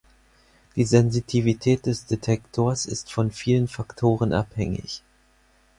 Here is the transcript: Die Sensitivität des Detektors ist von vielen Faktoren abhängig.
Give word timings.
Die 0.75 0.83
Sensitivität 0.83 1.85
des 1.85 2.07
Detektors 2.07 2.87
ist 2.87 3.11
von 3.13 3.29
vielen 3.29 3.67
Faktoren 3.67 4.33
abhängig. 4.33 5.03